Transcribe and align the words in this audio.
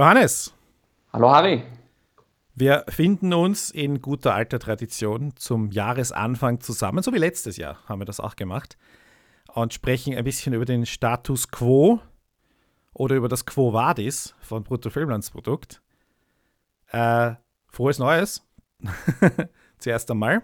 Hallo 0.00 0.08
Hannes. 0.12 0.54
Hallo 1.12 1.30
Harry. 1.30 1.62
Wir 2.54 2.86
finden 2.88 3.34
uns 3.34 3.70
in 3.70 4.00
guter 4.00 4.34
alter 4.34 4.58
Tradition 4.58 5.36
zum 5.36 5.70
Jahresanfang 5.72 6.60
zusammen, 6.60 7.02
so 7.02 7.12
wie 7.12 7.18
letztes 7.18 7.58
Jahr 7.58 7.86
haben 7.86 8.00
wir 8.00 8.06
das 8.06 8.18
auch 8.18 8.34
gemacht, 8.34 8.78
und 9.52 9.74
sprechen 9.74 10.16
ein 10.16 10.24
bisschen 10.24 10.54
über 10.54 10.64
den 10.64 10.86
Status 10.86 11.50
quo 11.50 12.00
oder 12.94 13.14
über 13.14 13.28
das 13.28 13.44
Quo 13.44 13.74
Vadis 13.74 14.34
von 14.40 14.64
Bruttofilmlandsprodukt. 14.64 15.82
Äh, 16.92 17.32
frohes 17.68 17.98
Neues. 17.98 18.42
Zuerst 19.78 20.10
einmal. 20.10 20.40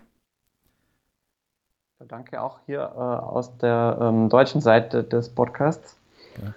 Danke 1.98 2.42
auch 2.42 2.60
hier 2.66 2.80
äh, 2.80 2.98
aus 2.98 3.56
der 3.56 3.96
ähm, 4.02 4.28
deutschen 4.28 4.60
Seite 4.60 5.02
des 5.02 5.30
Podcasts. 5.30 5.98
Ja. 6.42 6.52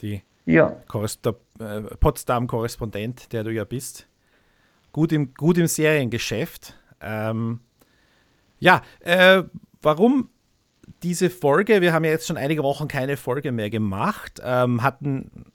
Die 0.00 0.22
ja. 0.46 0.76
der 1.24 1.34
äh, 1.58 1.82
Potsdam-Korrespondent, 1.82 3.32
der 3.32 3.44
du 3.44 3.52
ja 3.52 3.64
bist. 3.64 4.08
Gut 4.92 5.12
im, 5.12 5.34
gut 5.34 5.58
im 5.58 5.66
Seriengeschäft. 5.66 6.74
Ähm, 7.00 7.60
ja, 8.58 8.82
äh, 9.00 9.42
warum 9.82 10.30
diese 11.02 11.30
Folge? 11.30 11.80
Wir 11.80 11.92
haben 11.92 12.04
ja 12.04 12.10
jetzt 12.10 12.26
schon 12.26 12.36
einige 12.36 12.62
Wochen 12.62 12.88
keine 12.88 13.16
Folge 13.16 13.52
mehr 13.52 13.70
gemacht, 13.70 14.40
ähm, 14.42 14.82
hatten 14.82 15.46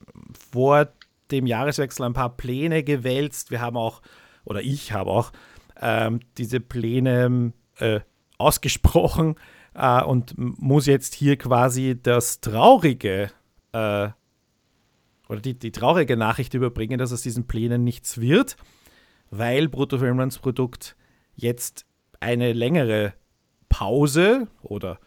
vor 0.51 0.89
dem 1.31 1.45
Jahreswechsel 1.45 2.05
ein 2.05 2.13
paar 2.13 2.35
Pläne 2.35 2.83
gewälzt. 2.83 3.51
Wir 3.51 3.61
haben 3.61 3.77
auch, 3.77 4.01
oder 4.45 4.61
ich 4.61 4.91
habe 4.91 5.11
auch, 5.11 5.31
ähm, 5.79 6.19
diese 6.37 6.59
Pläne 6.59 7.53
äh, 7.77 8.01
ausgesprochen 8.37 9.35
äh, 9.73 10.03
und 10.03 10.33
muss 10.37 10.85
jetzt 10.85 11.15
hier 11.15 11.37
quasi 11.37 11.99
das 12.01 12.41
Traurige 12.41 13.31
äh, 13.71 14.09
oder 15.29 15.39
die, 15.39 15.57
die 15.57 15.71
traurige 15.71 16.17
Nachricht 16.17 16.53
überbringen, 16.55 16.97
dass 16.97 17.13
aus 17.13 17.21
diesen 17.21 17.47
Plänen 17.47 17.83
nichts 17.83 18.19
wird, 18.19 18.57
weil 19.29 19.69
Bruttofilmlandsprodukt 19.69 20.95
jetzt 21.35 21.85
eine 22.19 22.51
längere 22.51 23.13
Pause 23.69 24.47
oder 24.61 24.99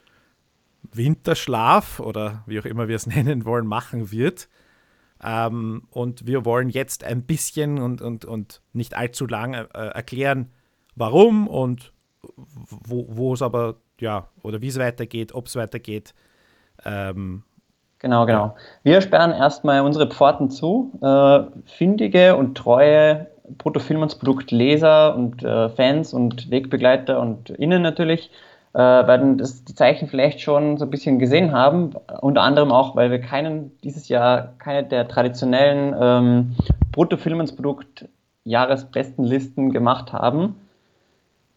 Winterschlaf 0.93 2.01
oder 2.01 2.45
wie 2.47 2.61
auch 2.61 2.65
immer 2.65 2.89
wir 2.89 2.97
es 2.97 3.07
nennen 3.15 3.45
wollen, 3.45 3.67
machen 3.67 4.11
wird. 4.13 4.49
Ähm, 5.23 5.87
und 5.91 6.27
wir 6.27 6.45
wollen 6.45 6.69
jetzt 6.69 7.05
ein 7.05 7.25
bisschen 7.25 7.79
und, 7.79 8.01
und, 8.01 8.25
und 8.25 8.63
nicht 8.73 8.97
allzu 8.97 9.27
lang 9.27 9.55
äh, 9.55 9.67
erklären, 9.67 10.51
warum 10.95 11.49
und 11.49 11.93
wo 12.25 13.35
es 13.35 13.43
aber, 13.43 13.81
ja, 14.01 14.29
oder 14.43 14.61
wie 14.61 14.69
es 14.69 14.79
weitergeht, 14.79 15.33
ob 15.33 15.47
es 15.47 15.57
weitergeht. 15.57 16.15
Ähm, 16.85 17.43
Genau, 18.03 18.27
genau. 18.27 18.57
Wir 18.83 19.01
sperren 19.01 19.31
erstmal 19.31 19.81
unsere 19.81 20.09
Pforten 20.09 20.51
zu. 20.51 20.91
Äh, 21.01 21.45
findige 21.67 22.35
und 22.35 22.57
treue 22.57 23.29
Bruttofilmensproduktleser 23.59 25.15
und 25.15 25.45
äh, 25.45 25.69
Fans 25.69 26.13
und 26.13 26.51
Wegbegleiter 26.51 27.21
und 27.21 27.51
Innen 27.51 27.81
natürlich 27.81 28.33
äh, 28.75 28.79
werden 28.79 29.39
das, 29.39 29.63
die 29.63 29.77
Zeichen 29.77 30.09
vielleicht 30.09 30.41
schon 30.41 30.79
so 30.79 30.85
ein 30.85 30.91
bisschen 30.91 31.21
gesehen 31.21 31.53
haben. 31.53 31.95
Unter 32.21 32.43
anderem 32.43 32.73
auch, 32.73 32.97
weil 32.97 33.13
wir 33.13 33.21
keinen 33.21 33.71
dieses 33.85 34.09
Jahr 34.09 34.55
keine 34.59 34.83
der 34.83 35.07
traditionellen 35.07 35.95
ähm, 35.97 36.57
Bruttofilmensprodukt 36.91 38.09
Jahresbestenlisten 38.43 39.71
gemacht 39.71 40.13
haben. 40.13 40.57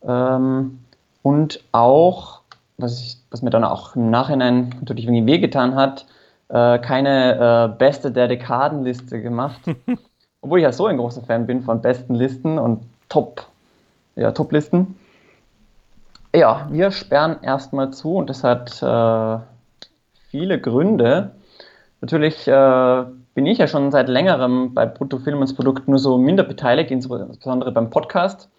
Ähm, 0.03 0.77
und 1.23 1.63
auch, 1.71 2.41
was, 2.77 3.01
ich, 3.01 3.17
was 3.31 3.41
mir 3.41 3.49
dann 3.49 3.63
auch 3.63 3.95
im 3.95 4.11
Nachhinein 4.11 4.75
natürlich 4.79 5.05
irgendwie 5.05 5.25
wehgetan 5.25 5.73
hat, 5.73 6.05
äh, 6.49 6.79
keine 6.79 7.71
äh, 7.73 7.77
beste 7.77 8.11
der 8.11 8.27
Dekadenliste 8.27 9.21
gemacht. 9.21 9.61
Obwohl 10.41 10.59
ich 10.59 10.63
ja 10.63 10.71
so 10.71 10.85
ein 10.85 10.97
großer 10.97 11.23
Fan 11.23 11.47
bin 11.47 11.63
von 11.63 11.81
besten 11.81 12.13
Listen 12.15 12.59
und 12.59 12.83
Top, 13.09 13.47
ja, 14.15 14.31
Top-Listen. 14.31 14.95
Ja, 16.35 16.67
wir 16.69 16.91
sperren 16.91 17.37
erstmal 17.41 17.91
zu 17.91 18.15
und 18.15 18.29
das 18.29 18.43
hat 18.43 18.81
äh, 18.83 19.39
viele 20.29 20.59
Gründe. 20.59 21.31
Natürlich 22.01 22.47
äh, 22.47 23.03
bin 23.33 23.45
ich 23.45 23.57
ja 23.57 23.67
schon 23.67 23.91
seit 23.91 24.09
längerem 24.09 24.73
bei 24.73 24.85
Bruttofilmens 24.85 25.55
nur 25.87 25.99
so 25.99 26.17
minder 26.17 26.43
beteiligt, 26.43 26.91
insbesondere 26.91 27.71
beim 27.71 27.89
Podcast 27.89 28.49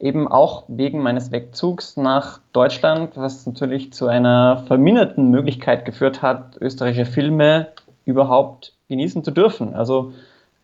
eben 0.00 0.26
auch 0.28 0.64
wegen 0.68 1.02
meines 1.02 1.30
Wegzugs 1.30 1.96
nach 1.96 2.40
Deutschland, 2.52 3.16
was 3.16 3.46
natürlich 3.46 3.92
zu 3.92 4.06
einer 4.06 4.64
verminderten 4.66 5.30
Möglichkeit 5.30 5.84
geführt 5.84 6.22
hat, 6.22 6.56
österreichische 6.60 7.10
Filme 7.10 7.68
überhaupt 8.06 8.72
genießen 8.88 9.22
zu 9.22 9.30
dürfen. 9.30 9.74
Also 9.74 10.12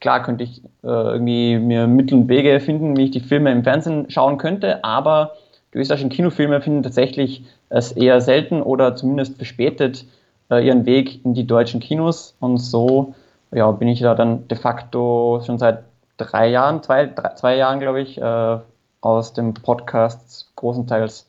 klar 0.01 0.23
könnte 0.23 0.45
ich 0.45 0.63
äh, 0.83 0.89
irgendwie 0.89 1.59
mir 1.59 1.87
Mittel 1.87 2.19
und 2.19 2.29
Wege 2.29 2.59
finden, 2.61 2.97
wie 2.97 3.05
ich 3.05 3.11
die 3.11 3.21
Filme 3.21 3.53
im 3.53 3.63
Fernsehen 3.63 4.11
schauen 4.11 4.39
könnte, 4.39 4.83
aber 4.85 5.33
die 5.75 5.79
österreichischen 5.79 6.11
Kinofilme 6.11 6.61
finden 6.63 6.83
tatsächlich 6.83 7.45
es 7.69 7.93
eher 7.93 8.21
selten 8.21 8.63
oder 8.63 8.97
zumindest 8.97 9.37
verspätet 9.37 10.07
äh, 10.51 10.67
ihren 10.67 10.87
Weg 10.87 11.25
in 11.25 11.35
die 11.35 11.47
deutschen 11.47 11.81
Kinos 11.81 12.35
und 12.41 12.59
so 12.59 13.15
ja, 13.53 13.71
bin 13.71 13.89
ich 13.89 14.01
da 14.01 14.15
dann 14.15 14.49
de 14.49 14.57
facto 14.59 15.43
schon 15.45 15.59
seit 15.59 15.85
drei 16.17 16.49
Jahren, 16.49 16.83
zwei, 16.83 17.07
drei, 17.07 17.35
zwei 17.35 17.57
Jahren 17.57 17.81
glaube 17.81 18.01
ich, 18.01 18.19
äh, 18.19 18.59
aus 19.07 19.33
dem 19.33 19.55
Podcast 19.55 20.51
großenteils 20.57 21.29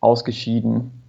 ausgeschieden. 0.00 1.02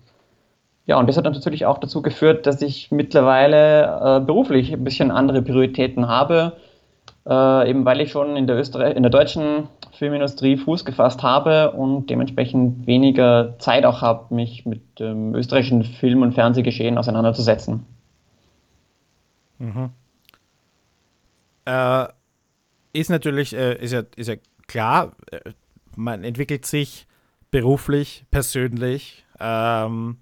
Ja, 0.85 0.99
und 0.99 1.07
das 1.07 1.15
hat 1.15 1.23
natürlich 1.23 1.65
auch 1.65 1.77
dazu 1.77 2.01
geführt, 2.01 2.45
dass 2.45 2.61
ich 2.61 2.91
mittlerweile 2.91 4.17
äh, 4.17 4.19
beruflich 4.19 4.73
ein 4.73 4.83
bisschen 4.83 5.09
andere 5.09 5.41
Prioritäten 5.41 6.07
habe, 6.07 6.57
äh, 7.25 7.69
eben 7.69 7.85
weil 7.85 8.01
ich 8.01 8.11
schon 8.11 8.35
in 8.35 8.45
der, 8.45 8.57
Österreich 8.57 8.95
in 8.95 9.03
der 9.03 9.11
deutschen 9.11 9.69
Filmindustrie 9.93 10.57
Fuß 10.57 10.83
gefasst 10.83 11.23
habe 11.23 11.71
und 11.71 12.09
dementsprechend 12.09 12.87
weniger 12.87 13.57
Zeit 13.59 13.85
auch 13.85 14.01
habe, 14.01 14.33
mich 14.33 14.65
mit 14.65 14.99
dem 14.99 15.33
österreichischen 15.33 15.83
Film- 15.83 16.23
und 16.23 16.33
Fernsehgeschehen 16.33 16.97
auseinanderzusetzen. 16.97 17.85
Mhm. 19.59 19.91
Äh, 21.65 22.07
ist 22.93 23.09
natürlich, 23.09 23.55
äh, 23.55 23.75
ist, 23.75 23.93
ja, 23.93 24.01
ist 24.15 24.27
ja 24.27 24.35
klar, 24.67 25.11
äh, 25.31 25.51
man 25.95 26.23
entwickelt 26.23 26.65
sich 26.65 27.07
beruflich, 27.51 28.25
persönlich. 28.31 29.25
Ähm, 29.39 30.17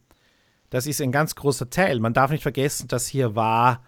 das 0.69 0.87
ist 0.87 1.01
ein 1.01 1.11
ganz 1.11 1.35
großer 1.35 1.69
Teil. 1.69 1.99
Man 1.99 2.13
darf 2.13 2.31
nicht 2.31 2.43
vergessen, 2.43 2.87
dass 2.87 3.07
hier 3.07 3.35
war, 3.35 3.81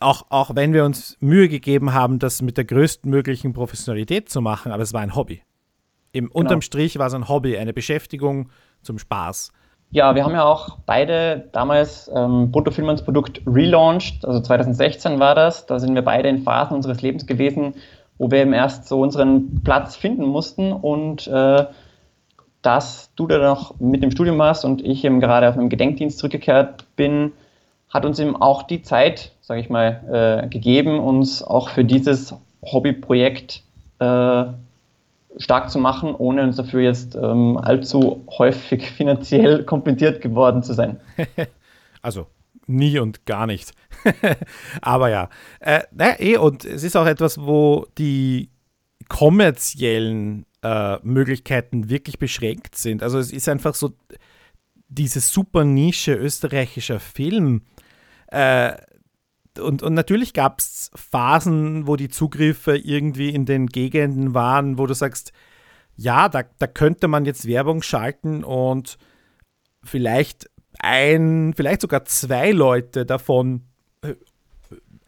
auch, 0.00 0.26
auch 0.30 0.54
wenn 0.54 0.72
wir 0.72 0.84
uns 0.84 1.16
Mühe 1.20 1.48
gegeben 1.48 1.92
haben, 1.92 2.18
das 2.18 2.42
mit 2.42 2.56
der 2.56 2.64
größten 2.64 3.10
möglichen 3.10 3.52
Professionalität 3.52 4.28
zu 4.28 4.40
machen, 4.40 4.72
aber 4.72 4.82
es 4.82 4.92
war 4.92 5.00
ein 5.00 5.14
Hobby. 5.14 5.42
Im 6.12 6.26
genau. 6.26 6.38
Unterm 6.38 6.62
Strich 6.62 6.98
war 6.98 7.08
es 7.08 7.14
ein 7.14 7.28
Hobby, 7.28 7.58
eine 7.58 7.72
Beschäftigung 7.72 8.50
zum 8.82 8.98
Spaß. 8.98 9.52
Ja, 9.90 10.14
wir 10.14 10.24
haben 10.24 10.34
ja 10.34 10.44
auch 10.44 10.78
beide 10.84 11.48
damals 11.52 12.10
ähm, 12.14 12.52
Bruttofilm 12.52 12.94
Produkt 12.96 13.40
relaunched, 13.46 14.24
also 14.24 14.40
2016 14.40 15.18
war 15.18 15.34
das. 15.34 15.64
Da 15.64 15.78
sind 15.78 15.94
wir 15.94 16.02
beide 16.02 16.28
in 16.28 16.42
Phasen 16.42 16.76
unseres 16.76 17.00
Lebens 17.00 17.26
gewesen, 17.26 17.74
wo 18.18 18.30
wir 18.30 18.38
eben 18.40 18.52
erst 18.52 18.88
so 18.88 19.00
unseren 19.00 19.62
Platz 19.62 19.96
finden 19.96 20.26
mussten 20.26 20.72
und 20.72 21.26
äh, 21.26 21.66
dass 22.62 23.10
du 23.14 23.26
da 23.26 23.38
noch 23.38 23.78
mit 23.78 24.02
dem 24.02 24.10
Studium 24.10 24.38
warst 24.38 24.64
und 24.64 24.84
ich 24.84 25.04
eben 25.04 25.20
gerade 25.20 25.48
auf 25.48 25.56
einem 25.56 25.68
Gedenkdienst 25.68 26.18
zurückgekehrt 26.18 26.84
bin, 26.96 27.32
hat 27.88 28.04
uns 28.04 28.18
eben 28.18 28.36
auch 28.36 28.64
die 28.64 28.82
Zeit, 28.82 29.32
sage 29.40 29.60
ich 29.60 29.70
mal, 29.70 30.42
äh, 30.44 30.48
gegeben, 30.48 30.98
uns 30.98 31.42
auch 31.42 31.68
für 31.70 31.84
dieses 31.84 32.34
Hobbyprojekt 32.62 33.62
äh, 34.00 34.44
stark 35.36 35.70
zu 35.70 35.78
machen, 35.78 36.14
ohne 36.16 36.42
uns 36.42 36.56
dafür 36.56 36.80
jetzt 36.80 37.14
ähm, 37.14 37.56
allzu 37.56 38.24
häufig 38.36 38.90
finanziell 38.90 39.64
kompliziert 39.64 40.20
geworden 40.20 40.62
zu 40.62 40.74
sein. 40.74 41.00
also 42.02 42.26
nie 42.68 42.98
und 42.98 43.26
gar 43.26 43.46
nicht. 43.46 43.72
Aber 44.82 45.10
ja. 45.10 45.28
Äh, 45.60 45.82
naja, 45.92 46.16
eh, 46.18 46.36
und 46.36 46.64
es 46.64 46.82
ist 46.82 46.96
auch 46.96 47.06
etwas, 47.06 47.38
wo 47.38 47.86
die 47.98 48.50
kommerziellen 49.08 50.46
äh, 50.62 50.98
Möglichkeiten 51.02 51.88
wirklich 51.88 52.18
beschränkt 52.18 52.76
sind. 52.76 53.02
Also 53.02 53.18
es 53.18 53.32
ist 53.32 53.48
einfach 53.48 53.74
so 53.74 53.94
diese 54.88 55.20
super 55.20 55.64
Nische 55.64 56.14
österreichischer 56.14 57.00
Film. 57.00 57.62
Äh, 58.28 58.76
und, 59.60 59.82
und 59.82 59.94
natürlich 59.94 60.34
gab 60.34 60.60
es 60.60 60.90
Phasen, 60.94 61.86
wo 61.86 61.96
die 61.96 62.08
Zugriffe 62.08 62.76
irgendwie 62.76 63.30
in 63.30 63.44
den 63.44 63.66
Gegenden 63.66 64.34
waren, 64.34 64.78
wo 64.78 64.86
du 64.86 64.94
sagst, 64.94 65.32
ja, 65.96 66.28
da, 66.28 66.44
da 66.58 66.66
könnte 66.66 67.08
man 67.08 67.24
jetzt 67.24 67.46
Werbung 67.46 67.82
schalten 67.82 68.44
und 68.44 68.98
vielleicht 69.82 70.48
ein, 70.78 71.54
vielleicht 71.54 71.80
sogar 71.80 72.04
zwei 72.04 72.50
Leute 72.52 73.06
davon 73.06 73.62
äh, 74.02 74.14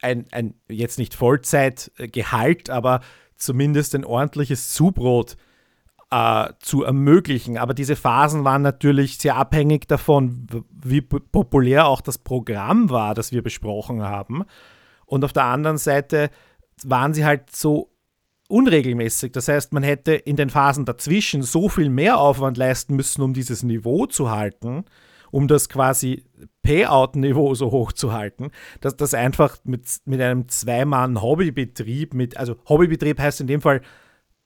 ein, 0.02 0.26
ein 0.32 0.54
jetzt 0.68 0.98
nicht 0.98 1.14
Vollzeitgehalt, 1.14 2.70
aber 2.70 3.00
zumindest 3.36 3.94
ein 3.94 4.04
ordentliches 4.04 4.72
Zubrot 4.72 5.36
äh, 6.10 6.48
zu 6.60 6.84
ermöglichen. 6.84 7.58
Aber 7.58 7.74
diese 7.74 7.96
Phasen 7.96 8.44
waren 8.44 8.62
natürlich 8.62 9.18
sehr 9.18 9.36
abhängig 9.36 9.86
davon, 9.88 10.46
wie 10.70 11.00
populär 11.00 11.86
auch 11.86 12.00
das 12.00 12.18
Programm 12.18 12.90
war, 12.90 13.14
das 13.14 13.32
wir 13.32 13.42
besprochen 13.42 14.02
haben. 14.02 14.44
Und 15.06 15.24
auf 15.24 15.32
der 15.32 15.44
anderen 15.44 15.78
Seite 15.78 16.30
waren 16.84 17.14
sie 17.14 17.24
halt 17.24 17.54
so 17.54 17.90
unregelmäßig. 18.48 19.32
Das 19.32 19.48
heißt, 19.48 19.72
man 19.72 19.82
hätte 19.82 20.14
in 20.14 20.36
den 20.36 20.50
Phasen 20.50 20.84
dazwischen 20.84 21.42
so 21.42 21.68
viel 21.68 21.88
mehr 21.88 22.18
Aufwand 22.18 22.56
leisten 22.56 22.96
müssen, 22.96 23.22
um 23.22 23.32
dieses 23.32 23.62
Niveau 23.62 24.06
zu 24.06 24.30
halten, 24.30 24.84
um 25.30 25.48
das 25.48 25.68
quasi 25.68 26.24
Payout-Niveau 26.62 27.54
so 27.54 27.70
hoch 27.70 27.92
zu 27.92 28.12
halten, 28.12 28.50
dass 28.80 28.96
das 28.96 29.14
einfach 29.14 29.58
mit, 29.64 29.82
mit 30.04 30.20
einem 30.20 30.48
Zweimann-Hobbybetrieb, 30.48 32.14
mit, 32.14 32.36
also 32.36 32.56
Hobbybetrieb 32.68 33.18
heißt 33.18 33.40
in 33.40 33.46
dem 33.46 33.60
Fall 33.60 33.82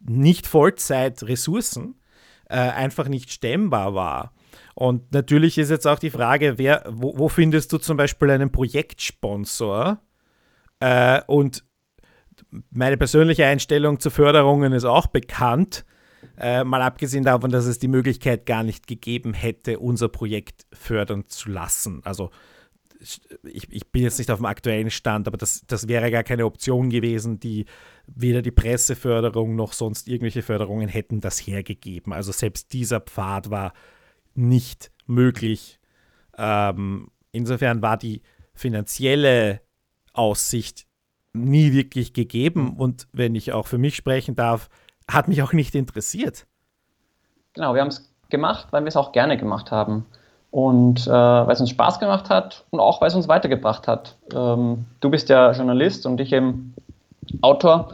nicht 0.00 0.46
Vollzeit-Ressourcen, 0.46 1.96
äh, 2.48 2.56
einfach 2.56 3.08
nicht 3.08 3.32
stemmbar 3.32 3.94
war. 3.94 4.34
Und 4.74 5.12
natürlich 5.12 5.58
ist 5.58 5.70
jetzt 5.70 5.86
auch 5.86 5.98
die 5.98 6.10
Frage, 6.10 6.58
wer, 6.58 6.84
wo, 6.88 7.18
wo 7.18 7.28
findest 7.28 7.72
du 7.72 7.78
zum 7.78 7.96
Beispiel 7.96 8.30
einen 8.30 8.50
Projektsponsor? 8.50 10.00
Äh, 10.80 11.22
und 11.26 11.64
meine 12.70 12.96
persönliche 12.96 13.46
Einstellung 13.46 14.00
zu 14.00 14.10
Förderungen 14.10 14.72
ist 14.72 14.84
auch 14.84 15.06
bekannt. 15.06 15.84
Äh, 16.38 16.64
mal 16.64 16.82
abgesehen 16.82 17.24
davon, 17.24 17.50
dass 17.50 17.66
es 17.66 17.78
die 17.78 17.88
Möglichkeit 17.88 18.46
gar 18.46 18.62
nicht 18.62 18.86
gegeben 18.86 19.34
hätte, 19.34 19.78
unser 19.78 20.08
Projekt 20.08 20.66
fördern 20.72 21.26
zu 21.28 21.50
lassen. 21.50 22.00
Also 22.04 22.30
ich, 23.44 23.70
ich, 23.70 23.90
bin 23.90 24.02
jetzt 24.02 24.18
nicht 24.18 24.30
auf 24.30 24.38
dem 24.38 24.46
aktuellen 24.46 24.90
Stand, 24.90 25.28
aber 25.28 25.36
das, 25.36 25.64
das 25.66 25.88
wäre 25.88 26.10
gar 26.10 26.22
keine 26.22 26.46
Option 26.46 26.90
gewesen, 26.90 27.38
die 27.38 27.66
weder 28.06 28.42
die 28.42 28.50
Presseförderung 28.50 29.54
noch 29.56 29.72
sonst 29.72 30.08
irgendwelche 30.08 30.42
Förderungen 30.42 30.88
hätten 30.88 31.20
das 31.20 31.38
hergegeben. 31.38 32.12
Also 32.12 32.32
selbst 32.32 32.72
dieser 32.72 33.00
Pfad 33.00 33.50
war 33.50 33.72
nicht 34.34 34.90
möglich. 35.06 35.78
Ähm, 36.36 37.08
insofern 37.30 37.82
war 37.82 37.96
die 37.96 38.22
finanzielle 38.54 39.60
Aussicht 40.12 40.86
nie 41.32 41.72
wirklich 41.72 42.12
gegeben 42.12 42.76
und 42.76 43.08
wenn 43.12 43.34
ich 43.34 43.52
auch 43.52 43.66
für 43.66 43.78
mich 43.78 43.96
sprechen 43.96 44.36
darf, 44.36 44.68
hat 45.10 45.28
mich 45.28 45.42
auch 45.42 45.52
nicht 45.52 45.74
interessiert. 45.74 46.46
Genau, 47.54 47.74
wir 47.74 47.80
haben 47.80 47.88
es 47.88 48.10
gemacht, 48.30 48.68
weil 48.70 48.82
wir 48.82 48.88
es 48.88 48.96
auch 48.96 49.12
gerne 49.12 49.36
gemacht 49.36 49.70
haben 49.70 50.06
und 50.50 51.06
äh, 51.06 51.10
weil 51.10 51.50
es 51.50 51.60
uns 51.60 51.70
Spaß 51.70 52.00
gemacht 52.00 52.30
hat 52.30 52.64
und 52.70 52.80
auch 52.80 53.00
weil 53.00 53.08
es 53.08 53.14
uns 53.14 53.28
weitergebracht 53.28 53.86
hat. 53.88 54.16
Ähm, 54.32 54.86
du 55.00 55.10
bist 55.10 55.28
ja 55.28 55.52
Journalist 55.52 56.06
und 56.06 56.20
ich 56.20 56.32
eben 56.32 56.74
Autor 57.42 57.92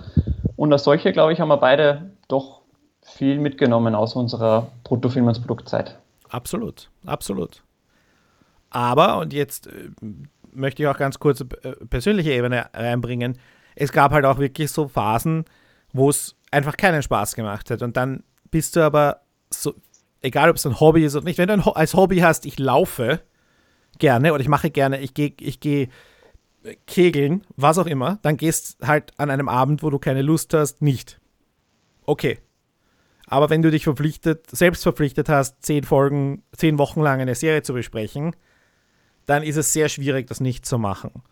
und 0.57 0.73
als 0.73 0.85
solche, 0.85 1.13
glaube 1.13 1.33
ich, 1.33 1.41
haben 1.41 1.49
wir 1.49 1.57
beide 1.57 2.11
doch 2.29 2.61
viel 3.03 3.39
mitgenommen 3.39 3.95
aus 3.95 4.15
unserer 4.15 4.69
Bruttofilm- 4.85 5.27
und 5.27 5.41
Produktzeit. 5.41 5.99
Absolut, 6.29 6.91
absolut. 7.07 7.63
Aber, 8.71 9.19
und 9.19 9.33
jetzt 9.33 9.67
äh, 9.67 9.91
möchte 10.53 10.83
ich 10.83 10.89
auch 10.89 10.99
ganz 10.99 11.19
kurz 11.19 11.41
äh, 11.41 11.73
persönliche 11.89 12.33
Ebene 12.33 12.67
reinbringen, 12.73 13.39
es 13.75 13.93
gab 13.93 14.13
halt 14.13 14.25
auch 14.25 14.39
wirklich 14.39 14.71
so 14.71 14.89
Phasen, 14.89 15.45
wo 15.93 16.11
es 16.11 16.37
einfach 16.51 16.77
keinen 16.77 17.03
Spaß 17.03 17.35
gemacht 17.35 17.71
hat. 17.71 17.83
Und 17.83 17.97
dann 17.97 18.25
bist 18.51 18.77
du 18.77 18.81
aber 18.85 19.23
so, 19.51 19.75
egal 20.21 20.51
ob 20.51 20.57
es 20.57 20.67
ein 20.67 20.81
Hobby 20.81 21.05
ist 21.05 21.17
oder 21.17 21.25
nicht, 21.25 21.39
wenn 21.39 21.49
du 21.49 21.55
ein, 21.55 21.63
als 21.63 21.95
Hobby 21.95 22.19
hast, 22.19 22.47
ich 22.47 22.59
laufe 22.59 23.21
gerne 23.99 24.33
oder 24.33 24.41
ich 24.41 24.49
mache 24.49 24.71
gerne, 24.71 25.01
ich 25.01 25.15
gehe 25.15 25.33
ich 25.41 25.61
geh 25.61 25.89
kegeln, 26.87 27.47
was 27.57 27.79
auch 27.79 27.87
immer, 27.87 28.19
dann 28.23 28.37
gehst 28.37 28.87
halt 28.87 29.13
an 29.19 29.31
einem 29.31 29.49
Abend, 29.49 29.83
wo 29.83 29.91
du 29.91 29.99
keine 29.99 30.23
Lust 30.23 30.53
hast, 30.53 30.83
nicht. 30.83 31.21
Okay. 32.05 32.39
Aber 33.27 33.49
wenn 33.49 33.63
du 33.63 33.71
dich 33.71 33.85
verpflichtet, 33.85 34.51
selbst 34.51 34.83
verpflichtet 34.83 35.29
hast, 35.29 35.65
zehn 35.65 35.85
Folgen, 35.85 36.43
zehn 36.53 36.79
Wochen 36.79 37.01
lang 37.01 37.21
eine 37.21 37.35
Serie 37.35 37.63
zu 37.63 37.73
besprechen, 37.73 38.35
dann 39.27 39.43
ist 39.43 39.57
es 39.57 39.73
sehr 39.73 39.89
schwierig, 39.89 40.27
das 40.27 40.41
nicht 40.41 40.67
zu 40.67 40.79
machen. 40.79 41.23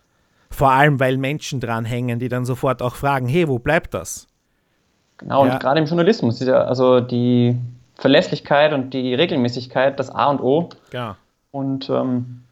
Vor 0.51 0.71
allem, 0.71 1.01
weil 1.01 1.19
Menschen 1.19 1.61
dranhängen, 1.61 2.21
die 2.21 2.29
dann 2.29 2.45
sofort 2.45 2.81
auch 2.81 2.95
fragen, 2.95 3.27
hey, 3.27 3.49
wo 3.49 3.59
bleibt 3.59 3.95
das? 3.95 4.29
Genau, 5.19 5.45
ja. 5.45 5.53
und 5.53 5.61
gerade 5.61 5.81
im 5.81 5.87
Journalismus 5.87 6.41
ist 6.41 6.49
ja 6.49 6.63
also 6.63 7.01
die 7.01 7.57
Verlässlichkeit 7.97 8.73
und 8.73 8.95
die 8.95 9.15
Regelmäßigkeit 9.15 9.99
das 9.99 10.11
A 10.11 10.27
und 10.27 10.41
O. 10.41 10.69
Ja. 10.93 11.17
Und, 11.51 11.91
ähm, 11.91 12.45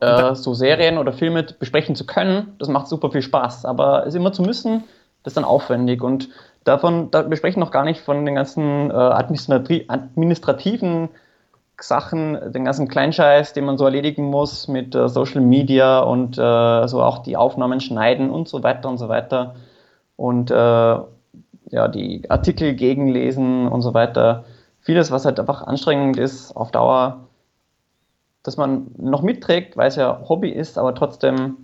äh, 0.00 0.34
so 0.34 0.54
Serien 0.54 0.98
oder 0.98 1.12
Filme 1.12 1.42
besprechen 1.42 1.96
zu 1.96 2.06
können, 2.06 2.54
das 2.58 2.68
macht 2.68 2.88
super 2.88 3.10
viel 3.10 3.22
Spaß. 3.22 3.64
Aber 3.64 4.06
es 4.06 4.14
immer 4.14 4.32
zu 4.32 4.42
müssen, 4.42 4.84
das 5.22 5.32
ist 5.32 5.36
dann 5.36 5.44
aufwendig. 5.44 6.02
Und 6.02 6.28
davon, 6.64 7.10
da 7.10 7.22
besprechen 7.22 7.60
noch 7.60 7.70
gar 7.70 7.84
nicht 7.84 8.00
von 8.00 8.24
den 8.24 8.34
ganzen 8.34 8.90
äh, 8.90 8.94
administrativen 8.94 11.08
Sachen, 11.80 12.52
den 12.52 12.64
ganzen 12.64 12.88
Kleinscheiß, 12.88 13.52
den 13.52 13.64
man 13.64 13.78
so 13.78 13.84
erledigen 13.84 14.24
muss 14.24 14.68
mit 14.68 14.94
äh, 14.94 15.08
Social 15.08 15.40
Media 15.40 16.00
und 16.00 16.38
äh, 16.38 16.88
so 16.88 17.02
auch 17.02 17.18
die 17.18 17.36
Aufnahmen 17.36 17.80
schneiden 17.80 18.30
und 18.30 18.48
so 18.48 18.62
weiter 18.62 18.88
und 18.88 18.98
so 18.98 19.08
weiter. 19.08 19.56
Und 20.16 20.50
äh, 20.50 20.98
ja, 21.70 21.88
die 21.88 22.30
Artikel 22.30 22.74
gegenlesen 22.74 23.68
und 23.68 23.82
so 23.82 23.94
weiter. 23.94 24.44
Vieles, 24.80 25.10
was 25.10 25.24
halt 25.24 25.40
einfach 25.40 25.62
anstrengend 25.62 26.16
ist 26.16 26.52
auf 26.52 26.70
Dauer, 26.70 27.26
dass 28.42 28.56
man 28.56 28.86
noch 28.96 29.22
mitträgt, 29.22 29.76
weil 29.76 29.88
es 29.88 29.96
ja 29.96 30.22
Hobby 30.28 30.50
ist, 30.50 30.78
aber 30.78 30.94
trotzdem 30.94 31.56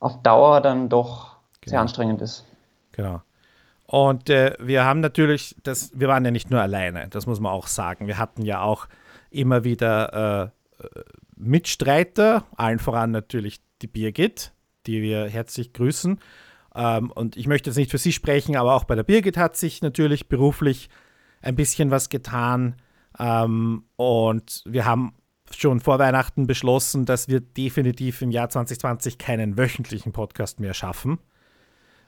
auf 0.00 0.22
Dauer 0.22 0.60
dann 0.60 0.88
doch 0.88 1.36
genau. 1.60 1.70
sehr 1.70 1.80
anstrengend 1.80 2.22
ist. 2.22 2.44
Genau. 2.92 3.20
Und 3.86 4.30
äh, 4.30 4.54
wir 4.58 4.84
haben 4.84 5.00
natürlich, 5.00 5.54
das, 5.62 5.92
wir 5.94 6.08
waren 6.08 6.24
ja 6.24 6.30
nicht 6.30 6.50
nur 6.50 6.60
alleine, 6.60 7.08
das 7.08 7.26
muss 7.26 7.40
man 7.40 7.52
auch 7.52 7.66
sagen. 7.66 8.06
Wir 8.06 8.18
hatten 8.18 8.42
ja 8.42 8.62
auch 8.62 8.88
immer 9.30 9.64
wieder 9.64 10.52
äh, 10.80 10.84
äh 10.84 11.02
Mitstreiter, 11.38 12.44
allen 12.56 12.78
voran 12.78 13.10
natürlich 13.10 13.60
die 13.82 13.86
Birgit, 13.86 14.52
die 14.86 15.02
wir 15.02 15.28
herzlich 15.28 15.74
grüßen. 15.74 16.18
Ähm, 16.76 17.10
und 17.10 17.36
ich 17.36 17.46
möchte 17.46 17.70
jetzt 17.70 17.76
nicht 17.76 17.90
für 17.90 17.98
sie 17.98 18.12
sprechen, 18.12 18.56
aber 18.56 18.74
auch 18.74 18.84
bei 18.84 18.94
der 18.94 19.02
Birgit 19.02 19.38
hat 19.38 19.56
sich 19.56 19.80
natürlich 19.80 20.28
beruflich 20.28 20.90
ein 21.40 21.56
bisschen 21.56 21.90
was 21.90 22.10
getan. 22.10 22.76
Ähm, 23.18 23.84
und 23.96 24.62
wir 24.66 24.84
haben 24.84 25.14
schon 25.54 25.80
vor 25.80 25.98
Weihnachten 25.98 26.46
beschlossen, 26.46 27.06
dass 27.06 27.28
wir 27.28 27.40
definitiv 27.40 28.20
im 28.20 28.30
Jahr 28.30 28.50
2020 28.50 29.16
keinen 29.16 29.56
wöchentlichen 29.56 30.12
Podcast 30.12 30.60
mehr 30.60 30.74
schaffen. 30.74 31.18